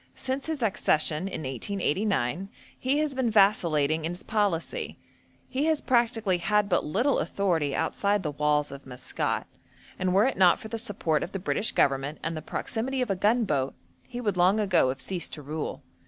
Since 0.15 0.47
his 0.47 0.63
accession, 0.63 1.27
in 1.27 1.43
1889, 1.43 2.49
he 2.79 2.97
has 2.97 3.13
been 3.13 3.29
vacillating 3.29 4.03
in 4.03 4.13
his 4.13 4.23
policy; 4.23 4.97
he 5.47 5.65
has 5.65 5.79
practically 5.79 6.39
had 6.39 6.67
but 6.67 6.83
little 6.83 7.19
authority 7.19 7.75
outside 7.75 8.23
the 8.23 8.31
walls 8.31 8.71
of 8.71 8.87
Maskat, 8.87 9.45
and 9.99 10.11
were 10.11 10.25
it 10.25 10.37
not 10.37 10.59
for 10.59 10.69
the 10.69 10.79
support 10.79 11.21
of 11.21 11.33
the 11.33 11.37
British 11.37 11.71
Government 11.73 12.17
and 12.23 12.35
the 12.35 12.41
proximity 12.41 13.03
of 13.03 13.11
a 13.11 13.15
gunboat, 13.15 13.75
he 14.07 14.19
would 14.19 14.37
long 14.37 14.59
ago 14.59 14.89
have 14.89 14.99
ceased 14.99 15.33
to 15.33 15.43
rule. 15.43 15.83